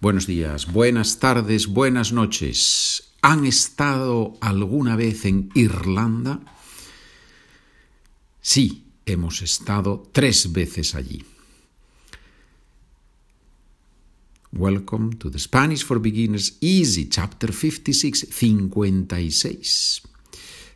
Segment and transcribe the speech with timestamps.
[0.00, 3.14] Buenos días, buenas tardes, buenas noches.
[3.22, 6.40] ¿Han estado alguna vez en Irlanda?
[8.40, 11.24] Sí, hemos estado tres veces allí.
[14.52, 20.02] Welcome to the Spanish for Beginners Easy, Chapter 56, 56.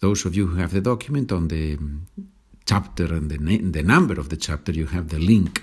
[0.00, 1.78] Those of you who have the document on the
[2.64, 3.36] chapter and the,
[3.70, 5.62] the number of the chapter, you have the link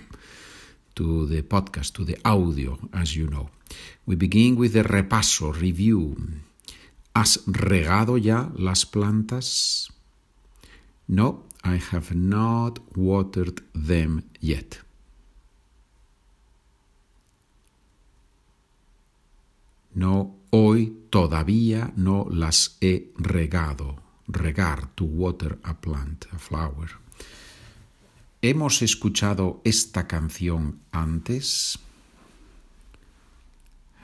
[0.98, 3.50] to the podcast, to the audio, as you know.
[4.06, 6.16] We begin with the repaso, review.
[7.14, 9.92] ¿Has regado ya las plantas?
[11.08, 14.80] No, I have not watered them yet.
[19.94, 23.98] No, hoy todavía no las he regado.
[24.28, 27.07] Regar, to water a plant, a flower.
[28.50, 31.78] ¿Hemos escuchado esta canción antes?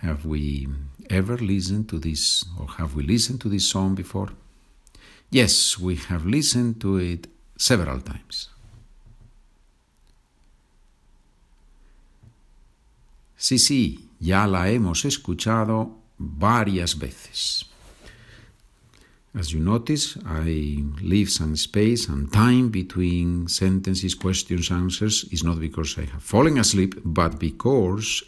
[0.01, 0.67] Have we
[1.09, 4.33] ever listened to this or have we listened to this song before?
[5.31, 8.49] Yes, we have listened to it several times.
[13.37, 17.65] Sí, sí, ya la hemos escuchado varias veces.
[19.35, 25.25] As you notice, I leave some space and time between sentences, questions, answers.
[25.31, 28.21] It's not because I have fallen asleep, but because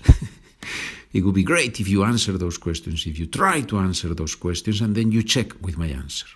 [1.14, 4.34] it would be great if you answer those questions, if you try to answer those
[4.34, 6.28] questions, and then you check with my answer.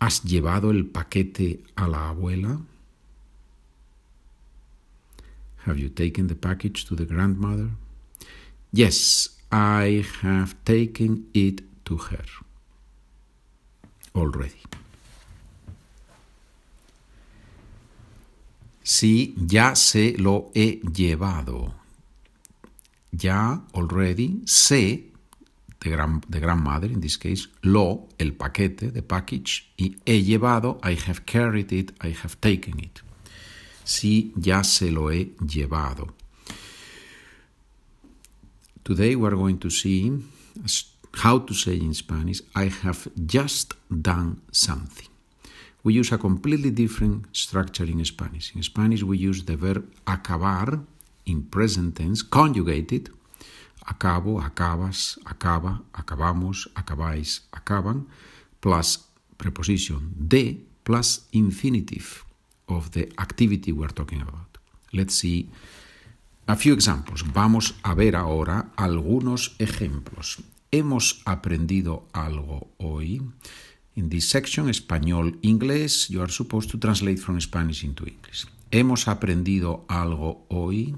[0.00, 2.62] ¿Has llevado el paquete a la abuela?
[5.66, 7.68] Have you taken the package to the grandmother?
[8.72, 12.24] Yes, I have taken it to her
[14.18, 14.60] already.
[18.82, 21.74] Sí, ya se lo he llevado.
[23.12, 25.10] Ya, already, sé,
[25.80, 30.80] de, gran, de grandmother, in this case, lo, el paquete, the package, y he llevado,
[30.82, 33.00] I have carried it, I have taken it.
[33.84, 36.14] Sí, ya se lo he llevado.
[38.84, 40.10] Today we are going to see
[41.14, 45.08] how to say in Spanish, I have just done something.
[45.84, 48.54] We use a completely different structure in Spanish.
[48.54, 50.80] In Spanish, we use the verb acabar
[51.26, 53.10] in present tense, conjugated.
[53.86, 58.06] Acabo, acabas, acaba, acabamos, acabáis, acaban,
[58.60, 59.08] plus
[59.38, 62.24] preposition de plus infinitive
[62.68, 64.58] of the activity we're talking about.
[64.92, 65.48] Let's see
[66.46, 67.22] a few examples.
[67.32, 70.42] Vamos a ver ahora algunos ejemplos.
[70.70, 73.22] ¿Hemos aprendido algo hoy?
[73.94, 78.46] In this section, español, inglés, you are supposed to translate from Spanish into English.
[78.70, 80.94] ¿Hemos aprendido algo hoy?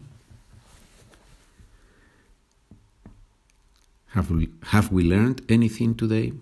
[4.13, 6.33] Have we, have we learned anything today?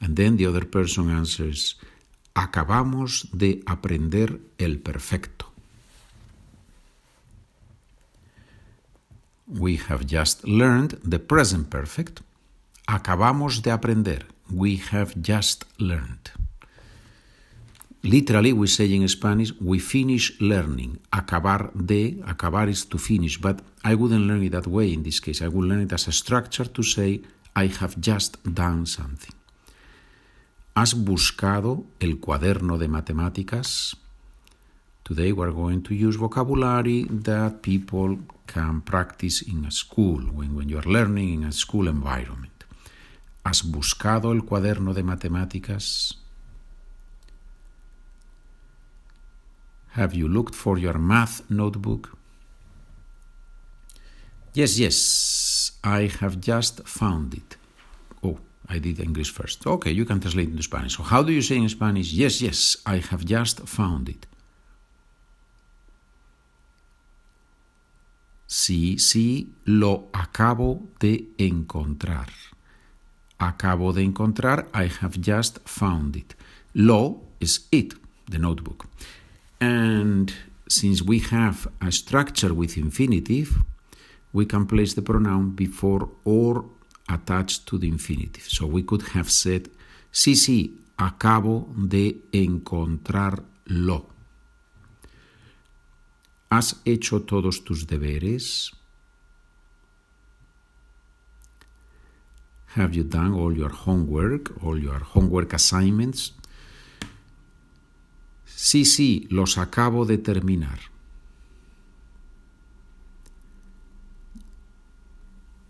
[0.00, 1.78] And then the other person answers,
[2.34, 5.49] acabamos de aprender el perfecto.
[9.58, 12.22] We have just learned the present perfect.
[12.86, 14.26] Acabamos de aprender.
[14.48, 16.30] We have just learned.
[18.02, 21.00] Literally, we say in Spanish, we finish learning.
[21.12, 25.20] Acabar de, acabar is to finish, but I wouldn't learn it that way in this
[25.20, 25.42] case.
[25.42, 27.20] I would learn it as a structure to say,
[27.54, 29.34] I have just done something.
[30.76, 33.96] ¿Has buscado el cuaderno de matemáticas?
[35.04, 38.18] Today we're going to use vocabulary that people
[38.54, 42.64] can practice in a school, when, when you're learning in a school environment.
[43.44, 46.14] ¿Has buscado el cuaderno de matemáticas?
[49.92, 52.16] Have you looked for your math notebook?
[54.52, 57.56] Yes, yes, I have just found it.
[58.22, 59.66] Oh, I did English first.
[59.66, 60.96] Okay, you can translate into Spanish.
[60.96, 62.12] So, how do you say in Spanish?
[62.12, 64.26] Yes, yes, I have just found it.
[68.52, 72.32] Sí, sí, lo acabo de encontrar.
[73.38, 76.34] Acabo de encontrar, I have just found it.
[76.74, 77.94] Lo is it,
[78.28, 78.88] the notebook.
[79.60, 80.32] And
[80.66, 83.62] since we have a structure with infinitive,
[84.32, 86.64] we can place the pronoun before or
[87.08, 88.48] attached to the infinitive.
[88.48, 89.70] So we could have said,
[90.10, 94.06] sí, sí, acabo de encontrarlo.
[96.50, 98.72] ¿Has hecho todos tus deberes?
[102.76, 106.34] Have you done all your homework, all your homework assignments?
[108.46, 110.80] Sí, sí, los acabo de terminar.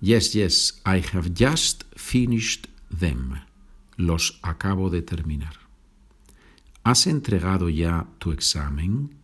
[0.01, 3.43] Yes, yes, I have just finished them.
[3.99, 5.57] Los acabo de terminar.
[6.85, 9.20] ¿Has entregado ya tu examen?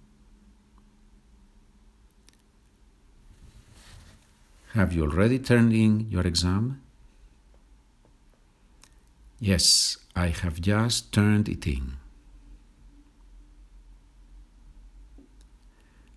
[4.76, 6.82] Have you already turned in your exam?
[9.40, 11.96] Yes, I have just turned it in.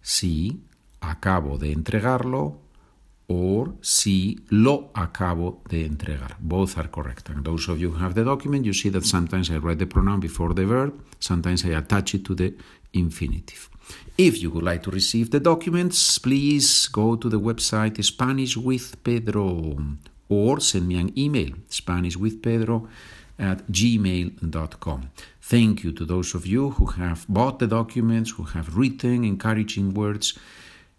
[0.02, 0.60] Sí,
[1.00, 2.60] acabo de entregarlo
[3.28, 6.36] or sí, lo acabo de entregar.
[6.42, 7.30] Both are correct.
[7.30, 9.88] And those of you who have the document, you see that sometimes I write the
[9.88, 12.54] pronoun before the verb, sometimes I attach it to the
[12.92, 13.70] infinitive.
[14.18, 19.04] If you would like to receive the documents, please go to the website Spanish with
[19.04, 19.78] Pedro
[20.28, 22.88] or send me an email, Spanish with Pedro
[23.40, 25.10] at gmail.com.
[25.42, 29.94] Thank you to those of you who have bought the documents, who have written encouraging
[29.94, 30.38] words,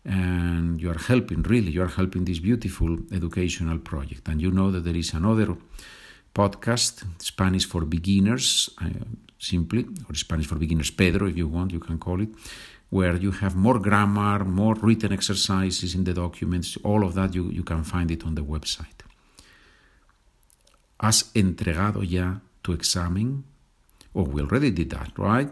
[0.05, 4.27] and you are helping, really, you are helping this beautiful educational project.
[4.29, 5.57] And you know that there is another
[6.35, 8.89] podcast, Spanish for Beginners, uh,
[9.39, 12.31] simply, or Spanish for Beginners Pedro, if you want, you can call it,
[12.91, 16.77] where you have more grammar, more written exercises in the documents.
[16.85, 19.05] All of that you, you can find it on the website.
[20.99, 23.45] ¿Has entregado ya tu examen?
[24.13, 25.49] Oh, we already did that, right?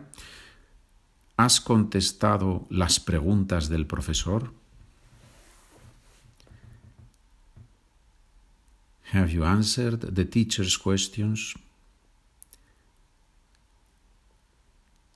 [1.38, 4.50] ¿Has contestado las preguntas del profesor?
[9.12, 11.54] Have you answered the teacher's questions?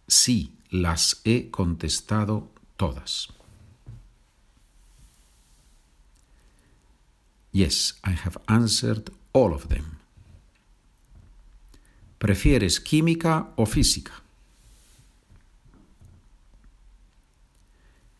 [0.08, 3.28] Sí, las he contestado todas.
[7.52, 9.98] Yes, I have answered all of them.
[12.18, 14.22] ¿Prefieres química o física?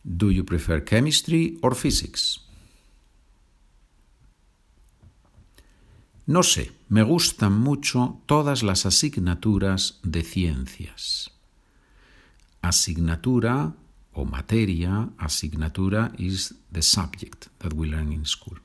[0.03, 2.41] Do you prefer chemistry or physics?
[6.27, 11.32] No sé, me gustan mucho todas las asignaturas de ciencias.
[12.63, 13.71] Asignatura
[14.13, 18.57] o materia, asignatura is the subject that we learn in school.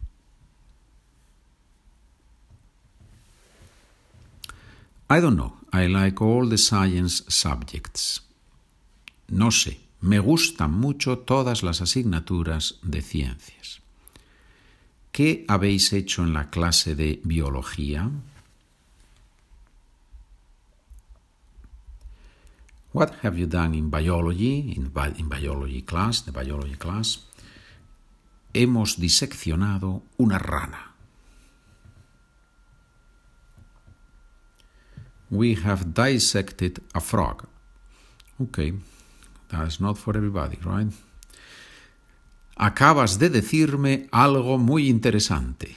[5.11, 5.55] I don't know.
[5.73, 8.21] I like all the science subjects.
[9.29, 9.81] No sé.
[10.01, 13.81] Me gustan mucho todas las asignaturas de ciencias.
[15.11, 18.11] ¿Qué habéis hecho en la clase de biología?
[22.99, 24.91] What have you done in biology, in,
[25.29, 27.21] biology class, the biology class?
[28.53, 30.97] Hemos diseccionado una rana.
[35.31, 37.47] We have dissected a frog.
[38.43, 38.73] Okay,
[39.49, 40.93] that's not for everybody, right?
[42.57, 45.77] Acabas de decirme algo muy interesante.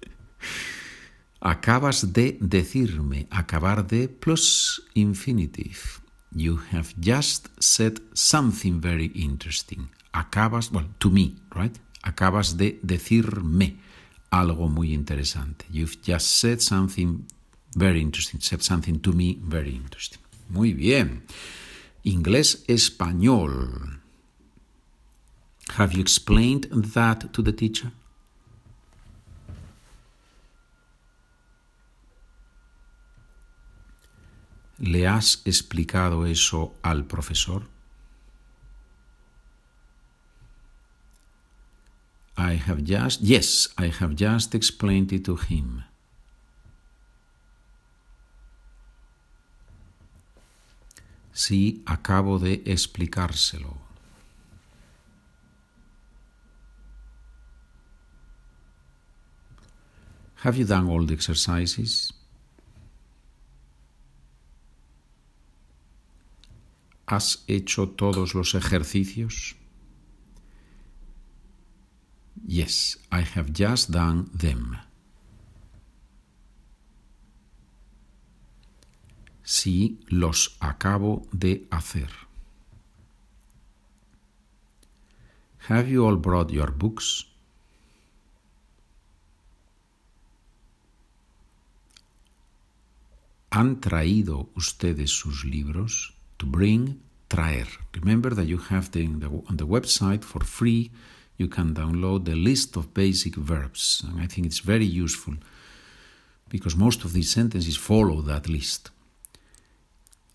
[1.40, 6.06] Acabas de decirme, acabar de plus infinitive.
[6.34, 9.88] You have just said something very interesting.
[10.12, 11.76] Acabas, well, to me, right?
[12.02, 13.76] Acabas de decirme
[14.30, 15.64] algo muy interesante.
[15.70, 17.24] You've just said something
[17.76, 18.40] Very interesting.
[18.40, 20.20] Said something to me very interesting.
[20.48, 21.22] Muy bien.
[22.04, 24.00] Inglés español.
[25.76, 27.92] Have you explained that to the teacher?
[34.78, 37.66] ¿Le has explicado eso al profesor?
[42.36, 45.82] I have just, yes, I have just explained it to him.
[51.32, 53.76] Sí, acabo de explicárselo.
[60.44, 62.12] Have you done all the exercises?
[67.10, 69.56] ¿Has hecho todos los ejercicios?
[72.46, 74.76] Yes, I have just done them.
[79.42, 82.10] Sí, los acabo de hacer.
[85.70, 87.26] Have you all brought your books?
[93.48, 96.17] ¿Han traído ustedes sus libros?
[96.38, 97.66] To bring, traer.
[97.94, 100.90] Remember that you have the, the, on the website for free,
[101.36, 104.04] you can download the list of basic verbs.
[104.08, 105.34] And I think it's very useful
[106.48, 108.90] because most of these sentences follow that list.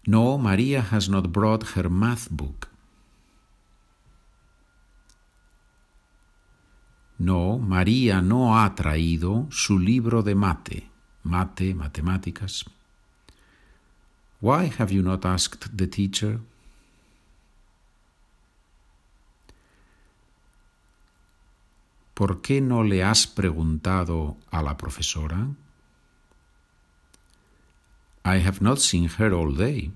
[0.05, 2.69] No, Maria has not brought her math book.
[7.19, 10.89] No, María no ha traído su libro de mate,
[11.23, 12.65] mate, matemáticas.
[14.43, 16.41] Why have you not asked the teacher?
[22.13, 25.55] ¿Por qué no le has preguntado a la profesora?
[28.25, 29.93] I have not seen her all day.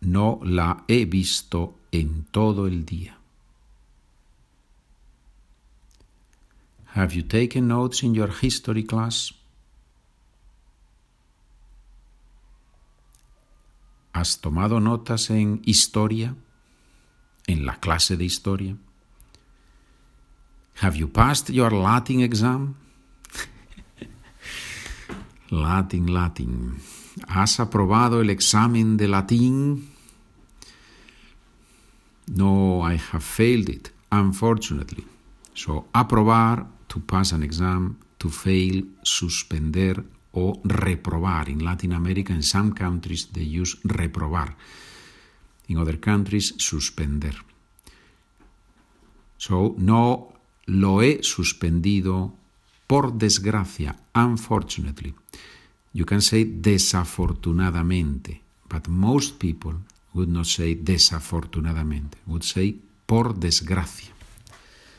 [0.00, 3.16] No la he visto en todo el día.
[6.94, 9.41] Have you taken notes in your history class?
[14.22, 16.36] ¿Has tomado notas en historia?
[17.48, 18.76] ¿En la clase de historia?
[20.80, 22.76] Have you passed your Latin exam?
[25.50, 26.76] Latin, Latin.
[27.26, 29.90] ¿Has aprobado el examen de latín?
[32.28, 35.04] No, I have failed it, unfortunately.
[35.54, 41.48] So, aprobar, to pass an exam, to fail, suspender o reprobar.
[41.48, 44.56] In Latin America, in some countries, they use reprobar.
[45.68, 47.34] In other countries, suspender.
[49.36, 50.32] So, no
[50.66, 52.34] lo he suspendido
[52.86, 55.14] por desgracia, unfortunately.
[55.92, 59.74] You can say desafortunadamente, but most people
[60.14, 64.12] would not say desafortunadamente, would say por desgracia.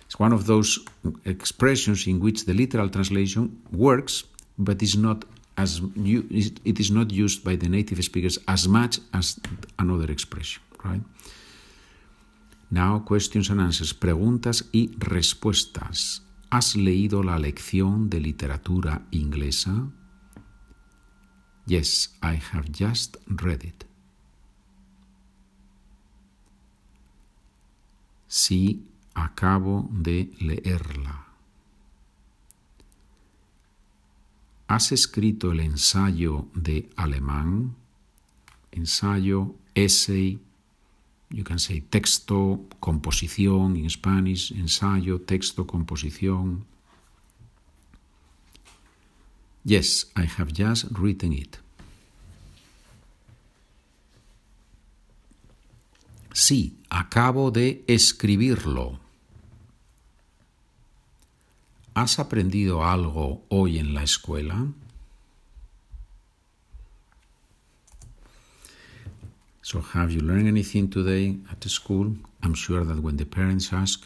[0.05, 0.79] It's one of those
[1.25, 4.25] expressions in which the literal translation works,
[4.57, 9.39] but is not as it is not used by the native speakers as much as
[9.77, 11.01] another expression, right?
[12.69, 16.23] Now, questions and answers, preguntas y respuestas.
[16.49, 19.91] ¿Has leído la lección de literatura inglesa?
[21.65, 23.85] Yes, I have just read it.
[28.27, 31.22] Sí, acabo de leerla.
[34.73, 37.75] ¿Has escrito el ensayo de alemán?
[38.71, 40.39] Ensayo, essay,
[41.29, 46.65] you can say texto, composición in Spanish, ensayo, texto, composición.
[49.63, 51.57] Yes, I have just written it.
[56.33, 59.02] Sí, acabo de escribirlo.
[61.95, 64.67] ¿Has aprendido algo hoy en la escuela?
[69.61, 72.15] So, have you learned anything today at the school?
[72.41, 74.05] I'm sure that when the parents ask,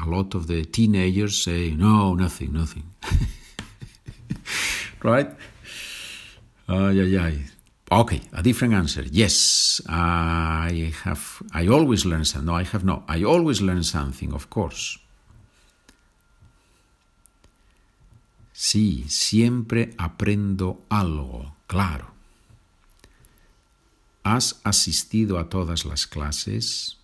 [0.00, 2.84] a lot of the teenagers say, No, nothing, nothing.
[5.02, 5.30] right?
[6.68, 7.38] Ay, ay, ay.
[7.92, 9.04] Okay, a different answer.
[9.10, 11.42] Yes, I have.
[11.52, 12.46] I always learn something.
[12.46, 13.02] No, I have not.
[13.08, 14.98] I always learn something, of course.
[18.56, 22.12] Sí, siempre aprendo algo, claro.
[24.22, 26.96] ¿Has asistido a todas las clases?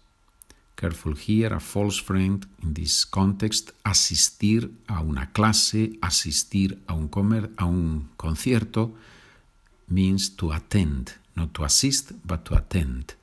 [0.76, 7.09] Careful here, a false friend in this context, asistir a una clase, asistir a un,
[7.09, 8.95] comer, a un concierto,
[9.88, 13.14] means to attend, not to assist, but to attend.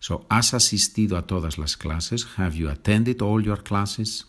[0.00, 2.26] So, ¿has asistido a todas las clases?
[2.38, 4.24] Have you attended all your classes?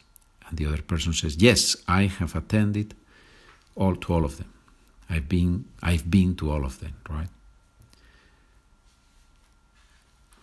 [0.45, 2.95] And the other person says, Yes, I have attended
[3.79, 4.51] all to all of them.
[5.09, 5.65] I've been,
[6.35, 7.29] to all of them, right?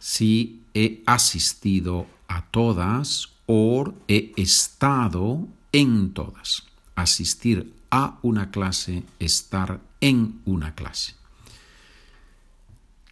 [0.01, 6.65] Si he asistido a todas o he estado en todas.
[6.97, 11.15] Asistir a una clase, estar en una clase.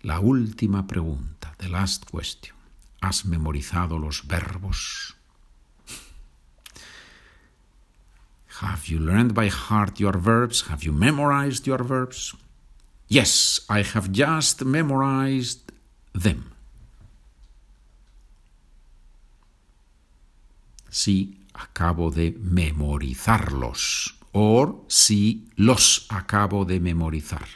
[0.03, 2.55] La última pregunta, the last question.
[3.01, 5.15] ¿Has memorizado los verbos?
[8.65, 10.69] Have you learned by heart your verbs?
[10.69, 12.35] Have you memorized your verbs?
[13.09, 15.71] Yes, I have just memorized
[16.15, 16.55] them.
[20.95, 27.49] si acabo de memorizarlos or si los acabo de memorizar.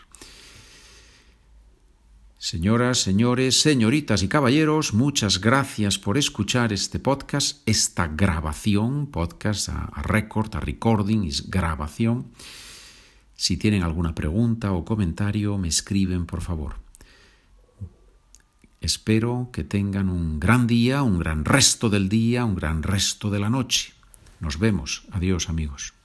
[2.51, 9.85] Señoras, señores, señoritas y caballeros, muchas gracias por escuchar este podcast, esta grabación, podcast a,
[9.85, 12.29] a record, a recording, es grabación.
[13.35, 16.77] Si tienen alguna pregunta o comentario, me escriben, por favor.
[18.81, 23.41] Espero que tengan un gran día, un gran resto del día, un gran resto de
[23.41, 23.93] la noche.
[24.41, 25.03] Nos vemos.
[25.11, 25.98] Adiós amigos.